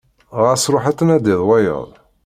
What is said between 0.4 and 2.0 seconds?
Ɣas ruḥ ad tnadiḍ wayeḍ.